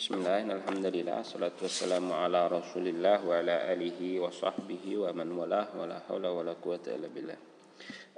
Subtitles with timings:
[0.00, 5.84] Bismillah, alhamdulillah, salatu wassalamu ala rasulillah wa ala alihi wa sahbihi wa man walah wa
[5.84, 7.36] la hawla wa la quwata illa billah.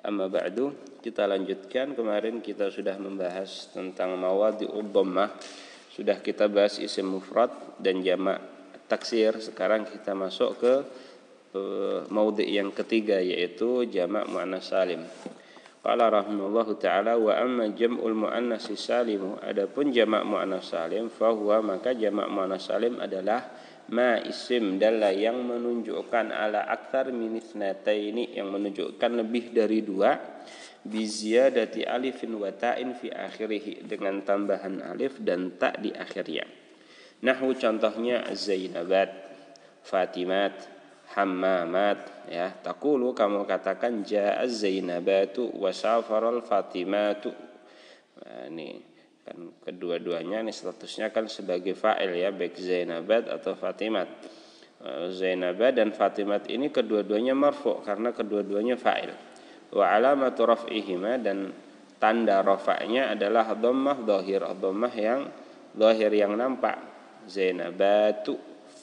[0.06, 0.71] Amma ba'du,
[1.03, 1.98] kita lanjutkan.
[1.98, 5.34] Kemarin kita sudah membahas tentang mawadi dhammah.
[5.90, 7.50] Sudah kita bahas isim mufrad
[7.83, 8.38] dan jamak
[8.87, 9.42] taksir.
[9.42, 10.74] Sekarang kita masuk ke
[12.14, 15.03] maudi yang ketiga yaitu jamak muannas salim
[15.83, 22.30] Qala rahimahullahu taala wa amma jam'ul muannas salim adapun jamak muannas salim fahuwa maka jamak
[22.30, 23.50] muannas salim adalah
[23.91, 30.22] ma isim dalla yang menunjukkan ala akthar min ini yang menunjukkan lebih dari dua
[30.86, 36.46] bi ziyadati alifin wa ta'in fi akhirih dengan tambahan alif dan ta di akhirnya.
[37.22, 39.10] Nahwu contohnya Zainabat,
[39.83, 40.55] Fatimat,
[41.12, 42.52] hammamat ya.
[42.52, 47.32] Takulu kamu katakan jaa zainabatu wa safaral fatimatu.
[48.22, 48.80] Nah, ini
[49.22, 54.08] kan kedua-duanya ini statusnya kan sebagai fa'il ya baik zainabat atau fatimat.
[54.82, 59.14] Eh, zainabat dan fatimat ini kedua-duanya marfu karena kedua-duanya fa'il.
[59.72, 61.54] Wa alamatu raf'ihima dan
[62.02, 65.20] tanda rafa'nya adalah dhammah dhahir dhammah yang
[65.76, 66.91] dhahir yang nampak.
[67.30, 68.34] Zainabatu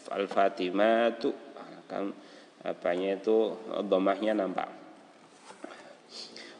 [0.10, 1.49] al fatimatu
[1.90, 2.14] kan
[2.62, 3.58] apanya itu
[3.90, 4.70] dhammahnya nampak.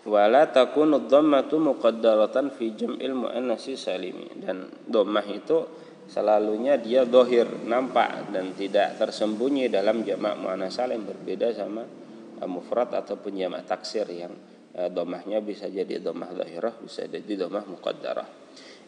[0.10, 4.32] Wala takunu dhammatu muqaddaratan fi jam'il muannasi salimi.
[4.42, 5.70] Dan dhammah itu
[6.10, 11.86] selalunya dia dohir nampak dan tidak tersembunyi dalam jamak muannas salim berbeda sama
[12.50, 14.34] mufrad ataupun jamak taksir yang
[14.74, 18.39] eh, dhammahnya bisa jadi dhammah zahirah bisa jadi dhammah muqaddarah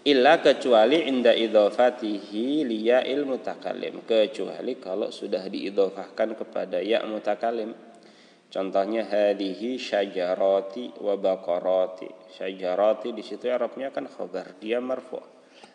[0.01, 4.01] illa kecuali inda idhofatihi liya ilmu takalim.
[4.01, 7.73] Kecuali kalau sudah diidhofahkan kepada ya mutakalim
[8.51, 15.21] contohnya hadihi syajarati wa baqarati syajarati di situ Arabnya kan khabar dia marfu.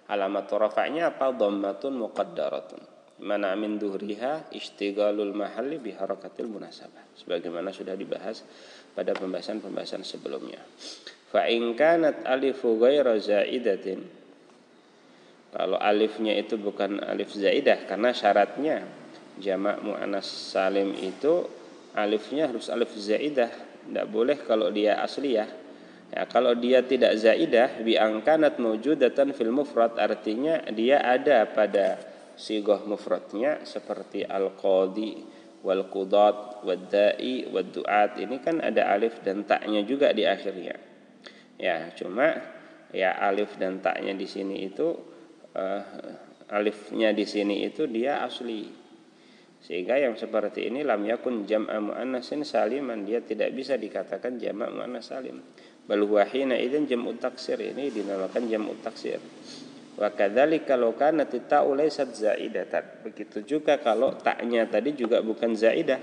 [0.06, 1.34] Alamat rafa'nya apa?
[1.34, 2.82] Dhammatun muqaddaratun.
[3.26, 7.16] Mana min duhriha istigalul mahalli bi harakatil munasabah.
[7.16, 8.44] Sebagaimana sudah dibahas
[8.94, 10.62] pada pembahasan-pembahasan sebelumnya.
[11.26, 12.78] Fa in kanat alifu
[13.18, 14.15] zaidatin
[15.56, 18.84] kalau alifnya itu bukan alif zaidah karena syaratnya
[19.40, 21.48] jamak muannas salim itu
[21.96, 23.48] alifnya harus alif zaidah.
[23.88, 25.48] Tidak boleh kalau dia asliyah
[26.12, 26.28] ya.
[26.28, 32.04] Kalau dia tidak zaidah bi angkanat mawjudatan fil mufrad artinya dia ada pada
[32.36, 35.24] sigoh mufradnya seperti al qadi
[35.64, 40.76] wal qudat wad da'i wad duat ini kan ada alif dan taknya juga di akhirnya.
[41.56, 42.36] Ya cuma
[42.92, 45.15] ya alif dan taknya di sini itu
[45.56, 45.82] uh,
[46.52, 48.86] alifnya di sini itu dia asli.
[49.66, 53.02] Sehingga yang seperti ini lam yakun jam'a muannasin saliman.
[53.02, 55.42] Dia tidak bisa dikatakan jamak muannas salim.
[55.90, 57.58] Bal wahina idzan jam'u taksir.
[57.58, 59.18] Ini dinamakan jam'u taksir.
[59.96, 63.10] Wa kadzalika law kanat ta'u laysat zaidatan.
[63.10, 65.98] Begitu juga kalau taknya tadi juga bukan zaidah.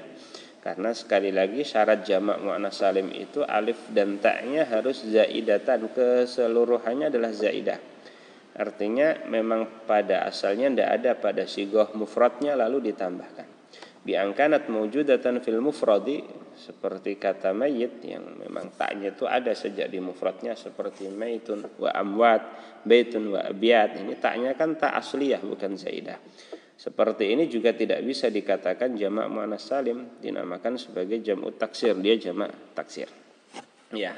[0.60, 5.88] Karena sekali lagi syarat jamak muannas salim itu alif dan taknya harus zaidatan.
[5.88, 7.93] Keseluruhannya adalah zaidah.
[8.54, 13.50] Artinya memang pada asalnya tidak ada pada sigoh mufradnya lalu ditambahkan.
[14.04, 16.22] Biangkanat mewujudatan fil mufradi
[16.54, 22.44] seperti kata mayit yang memang taknya itu ada sejak di mufradnya seperti mayitun wa amwat,
[22.86, 24.04] baitun wa abiyat.
[24.04, 26.20] Ini taknya kan tak asliyah bukan zaidah.
[26.78, 32.52] Seperti ini juga tidak bisa dikatakan jamak muannas salim, dinamakan sebagai jamak taksir, dia jamak
[32.76, 33.08] taksir.
[33.96, 34.14] Ya.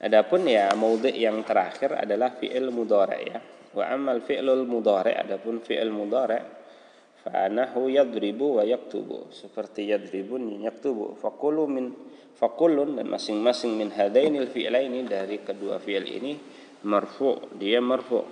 [0.00, 3.38] Adapun ya maudhi yang terakhir adalah fi'il mudhari ya.
[3.76, 6.40] Wa amal fi'lul mudhari adapun fi'il mudhari
[7.20, 9.28] fa anahu yadribu wa yaktubu.
[9.28, 11.20] Seperti yadribun yaktubu.
[11.20, 11.92] Faqulu min
[12.32, 16.32] faqulun dan masing-masing min hadainil fi'laini dari kedua fi'il ini
[16.88, 18.24] marfu dia marfu.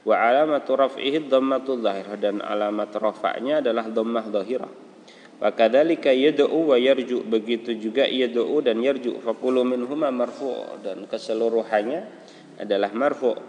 [0.00, 4.89] Wa alamatu raf'ihi dhammatu dhahirah dan alamat rafa'nya adalah dhammah dhahirah
[5.40, 12.00] wa kadzalika yad'u wa yarju begitu juga yad'u dan yarju faqulu minhuma marfu' dan keseluruhannya
[12.60, 13.40] adalah marfu'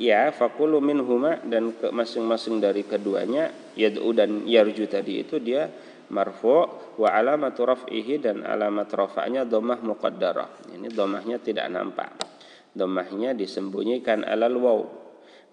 [0.00, 5.68] ya faqulu minhuma dan masing-masing dari keduanya yad'u dan yarju tadi itu dia
[6.08, 10.72] marfu' wa alamatu raf'ihi dan alamat rafa'nya dhammah muqaddarah.
[10.74, 12.10] Ini dhammahnya tidak nampak.
[12.74, 14.80] Dhammahnya disembunyikan alal waw.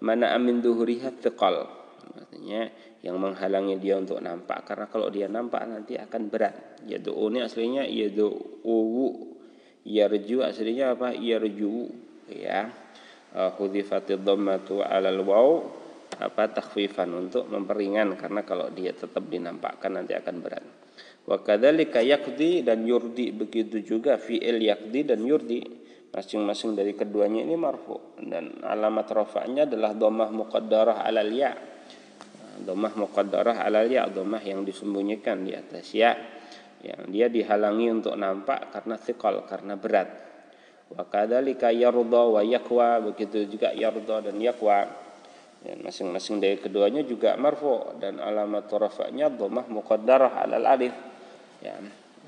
[0.02, 1.68] Mana amin duhuriha thiqal.
[2.16, 2.68] Artinya
[3.06, 4.66] yang menghalangi dia untuk nampak.
[4.66, 6.82] Karena kalau dia nampak nanti akan berat.
[6.90, 8.26] Yaitu ini aslinya yaitu
[8.66, 9.38] uwu
[9.86, 11.14] yarju aslinya apa?
[11.14, 11.86] Yarju.
[12.34, 12.74] Ya.
[13.30, 15.50] Uh, hudzifatid dhammatu alal waw.
[16.18, 16.50] Apa?
[16.50, 18.18] Takhfifan untuk memperingan.
[18.18, 20.66] Karena kalau dia tetap dinampakkan nanti akan berat.
[21.22, 23.30] Wa kadzalika yaqdi dan yurdi.
[23.30, 25.62] Begitu juga fi'il yaqdi dan yurdi.
[26.10, 28.18] Masing-masing dari keduanya ini marfu.
[28.18, 31.75] Dan alamat rafa'nya adalah dhammah muqaddarah alal ya
[32.66, 36.18] dhammah muqaddarah alal ya dhammah yang disembunyikan di atas ya
[36.82, 40.10] yang dia dihalangi untuk nampak karena thiqal karena berat
[40.90, 44.86] wa kadzalika yarda wa yakwa begitu juga yarda dan yakwa
[45.62, 50.94] dan masing-masing dari keduanya juga marfu dan alamat rafa'nya dhammah muqaddarah alal alif
[51.62, 51.74] ya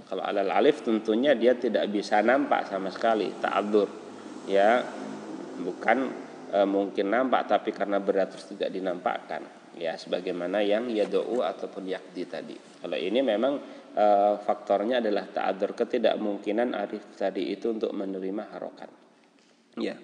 [0.07, 3.89] kalau alal alif tentunya dia tidak bisa nampak sama sekali ta'adzur.
[4.49, 4.81] Ya,
[5.61, 5.99] bukan
[6.49, 9.43] e, mungkin nampak tapi karena berat terus tidak dinampakkan.
[9.79, 12.59] Ya, sebagaimana yang yad'u ataupun yakdi tadi.
[12.59, 13.63] Kalau ini memang
[13.95, 14.07] e,
[14.43, 18.91] faktornya adalah ta'adzur ketidakmungkinan alif tadi itu untuk menerima harokat.
[19.79, 19.95] Ya.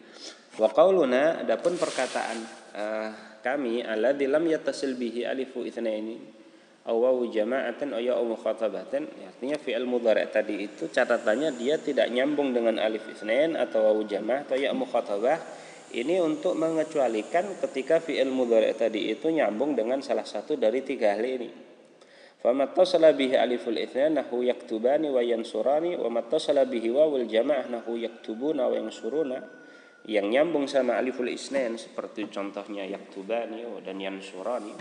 [0.54, 2.38] Wa qauluna adapun perkataan
[2.78, 3.10] uh,
[3.42, 6.14] kami alladzi lam yattasil bihi alifu itsnaini
[6.86, 12.78] awawu jama'atan aw ya'u mukhatabatan artinya fi'il mudhari' tadi itu catatannya dia tidak nyambung dengan
[12.78, 15.63] alif isnain atau wawu jama'ah atau ya mukhatabah
[15.94, 21.22] ini untuk mengecualikan ketika fi'il mudhari' tadi itu nyambung dengan salah satu dari tiga hal
[21.22, 21.50] ini.
[22.44, 28.68] Famattasala bihi aliful itsnain nahu yaktubani wa yansurani wa mattasala bihi wawul jama'ah nahu yaktubuna
[28.68, 29.38] wa yansuruna.
[30.04, 34.76] Yang nyambung sama aliful isnain seperti contohnya yaktubani dan yansurani.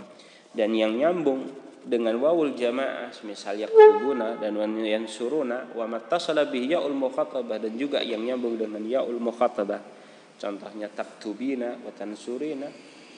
[0.52, 1.48] Dan yang nyambung
[1.80, 7.56] dengan wawul jamaah misal yaktubuna dan yang suruna wa mattasala bihi yaul mukhatabah.
[7.56, 10.03] Dan juga yang nyambung dengan yaul mukhatabah
[10.44, 12.68] contohnya taktubina wa tansurina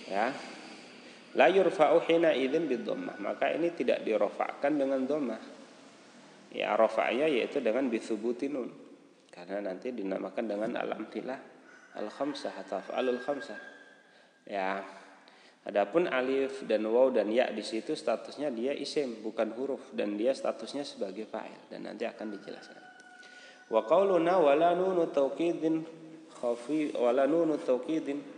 [0.07, 0.31] ya.
[1.35, 5.43] La yurfa'u hina idzin bidhammah maka ini tidak dirofakkan dengan dhammah
[6.55, 8.71] ya rafa'nya yaitu dengan bithubutinun
[9.35, 11.57] karena nanti dinamakan dengan al-amtilah
[11.97, 13.61] al-khamsah atau al khamsah.
[14.49, 14.81] Ya.
[15.67, 19.91] Adapun alif dan waw dan ya di situ statusnya dia isim bukan huruf.
[19.91, 21.67] Dan dia statusnya sebagai fa'il.
[21.67, 22.81] Dan nanti akan dijelaskan.
[23.67, 26.06] Wa qauluna wala nunu tawkidin
[26.41, 28.37] khafi wala nunu tawkidin.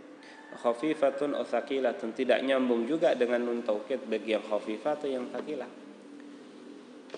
[0.49, 5.69] Khafifatun thaqilatun tidak nyambung juga dengan nun taukid bagi yang khafifah atau yang thaqilah.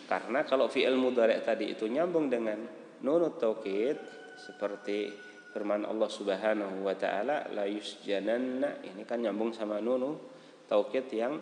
[0.04, 2.60] Karena kalau fi'il mudhari' tadi itu nyambung dengan
[3.00, 3.96] nun taukid
[4.36, 5.08] seperti
[5.56, 8.84] firman Allah Subhanahu wa taala la yusjananna.
[8.84, 10.20] Ini kan nyambung sama nunu
[10.68, 11.40] taukid yang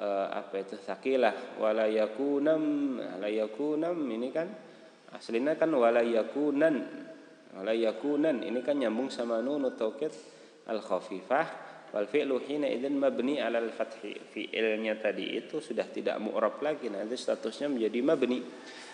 [0.00, 2.96] uh, apa itu sakilah wala yakunam.
[3.20, 4.48] La yakunam ini kan
[5.12, 6.80] aslinya kan wala yakunan
[7.56, 8.44] wala yakunan.
[8.44, 10.12] Ini kan nyambung sama nunu taukid
[10.68, 11.46] al khafifah
[11.94, 14.12] wal fi'lu hina idzin mabni ala al fathi.
[14.12, 16.92] Fi'ilnya tadi itu sudah tidak mu'rab lagi.
[16.92, 18.38] Nanti statusnya menjadi mabni.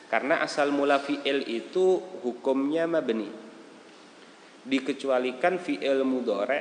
[0.06, 3.26] Karena asal mula fi'il itu hukumnya mabni.
[4.62, 6.61] Dikecualikan fi'il mudore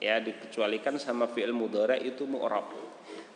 [0.00, 2.72] ya dikecualikan sama fi'il mudore itu mu'rab.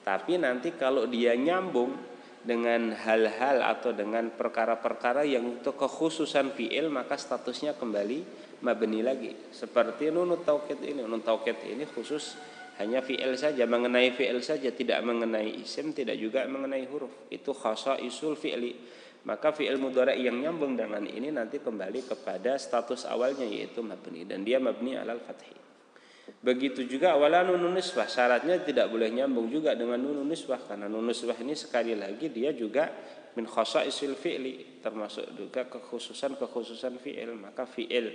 [0.01, 2.14] Tapi nanti kalau dia nyambung
[2.45, 8.21] dengan hal-hal atau dengan perkara-perkara yang untuk kekhususan fi'il maka statusnya kembali
[8.61, 9.33] mabni lagi.
[9.49, 11.01] Seperti nunut taukid ini.
[11.01, 12.37] Nunut taukid ini khusus
[12.77, 13.65] hanya fi'il saja.
[13.65, 17.33] Mengenai fi'il saja tidak mengenai isim tidak juga mengenai huruf.
[17.33, 18.77] Itu khasa isul fi'li.
[19.25, 24.29] Maka fi'il mudhari yang nyambung dengan ini nanti kembali kepada status awalnya yaitu mabni.
[24.29, 25.64] Dan dia mabni alal fathi.
[26.25, 28.09] Begitu juga wala nunun nisbah.
[28.09, 30.61] Syaratnya tidak boleh nyambung juga dengan nunun nisbah.
[30.61, 32.89] Karena nunun nisbah ini sekali lagi dia juga
[33.35, 37.37] min khasaisil fi'li termasuk juga kekhususan-kekhususan fi'il.
[37.37, 38.09] Maka fi'il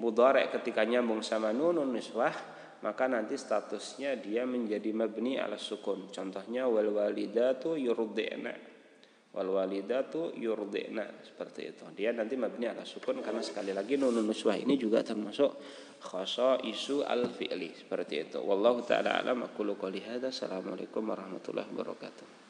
[0.00, 2.32] mudhari ketika nyambung sama nunun nisbah
[2.80, 6.08] maka nanti statusnya dia menjadi mabni ala sukun.
[6.08, 8.79] Contohnya wal walidatu yurdi'na
[9.30, 11.84] wal walidatu yurdina seperti itu.
[11.94, 15.50] Dia nanti mabni ala sukun karena sekali lagi nunun nuswah ini juga termasuk
[16.66, 18.38] isu al fi'li seperti itu.
[18.42, 22.40] Wallahu taala alam aku qouli hadza assalamualaikum warahmatullahi wabarakatuh